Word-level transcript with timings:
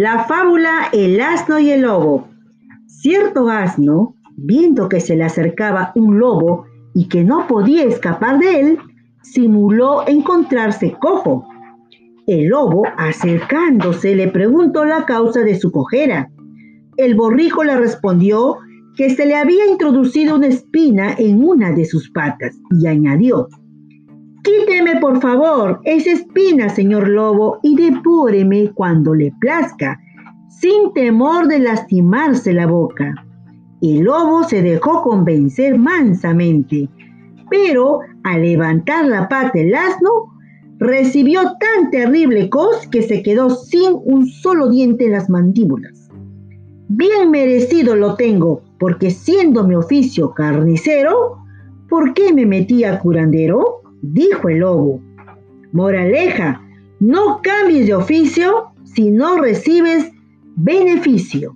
La 0.00 0.26
fábula 0.26 0.90
El 0.92 1.20
asno 1.20 1.58
y 1.58 1.70
el 1.70 1.80
lobo. 1.80 2.28
Cierto 2.86 3.48
asno, 3.48 4.14
viendo 4.36 4.88
que 4.88 5.00
se 5.00 5.16
le 5.16 5.24
acercaba 5.24 5.90
un 5.96 6.20
lobo 6.20 6.66
y 6.94 7.08
que 7.08 7.24
no 7.24 7.48
podía 7.48 7.82
escapar 7.82 8.38
de 8.38 8.60
él, 8.60 8.78
simuló 9.22 10.06
encontrarse 10.06 10.94
cojo. 11.00 11.48
El 12.28 12.46
lobo, 12.46 12.84
acercándose, 12.96 14.14
le 14.14 14.28
preguntó 14.28 14.84
la 14.84 15.04
causa 15.04 15.40
de 15.40 15.58
su 15.58 15.72
cojera. 15.72 16.30
El 16.96 17.16
borrico 17.16 17.64
le 17.64 17.76
respondió 17.76 18.58
que 18.96 19.10
se 19.10 19.26
le 19.26 19.34
había 19.34 19.66
introducido 19.66 20.36
una 20.36 20.46
espina 20.46 21.16
en 21.18 21.42
una 21.42 21.72
de 21.72 21.84
sus 21.84 22.08
patas 22.12 22.56
y 22.70 22.86
añadió, 22.86 23.48
Quíteme 24.48 24.96
por 24.96 25.20
favor 25.20 25.78
esa 25.84 26.12
espina, 26.12 26.70
señor 26.70 27.06
lobo, 27.06 27.58
y 27.62 27.76
depúreme 27.76 28.70
cuando 28.72 29.14
le 29.14 29.30
plazca, 29.40 30.00
sin 30.48 30.94
temor 30.94 31.48
de 31.48 31.58
lastimarse 31.58 32.54
la 32.54 32.66
boca. 32.66 33.14
El 33.82 34.04
lobo 34.04 34.44
se 34.44 34.62
dejó 34.62 35.02
convencer 35.02 35.78
mansamente, 35.78 36.88
pero 37.50 38.00
al 38.24 38.40
levantar 38.40 39.04
la 39.04 39.28
pata 39.28 39.58
el 39.58 39.74
asno, 39.74 40.32
recibió 40.78 41.42
tan 41.60 41.90
terrible 41.90 42.48
cos 42.48 42.86
que 42.86 43.02
se 43.02 43.22
quedó 43.22 43.50
sin 43.50 43.98
un 44.02 44.26
solo 44.28 44.70
diente 44.70 45.04
en 45.04 45.12
las 45.12 45.28
mandíbulas. 45.28 46.08
Bien 46.88 47.30
merecido 47.30 47.96
lo 47.96 48.14
tengo, 48.14 48.62
porque 48.78 49.10
siendo 49.10 49.68
mi 49.68 49.74
oficio 49.74 50.32
carnicero, 50.32 51.36
¿por 51.90 52.14
qué 52.14 52.32
me 52.32 52.46
metí 52.46 52.84
a 52.84 52.98
curandero? 52.98 53.82
Dijo 54.02 54.48
el 54.48 54.58
lobo. 54.58 55.00
Moraleja, 55.72 56.62
no 57.00 57.40
cambies 57.42 57.86
de 57.86 57.94
oficio 57.94 58.72
si 58.84 59.10
no 59.10 59.40
recibes 59.40 60.10
beneficio. 60.56 61.54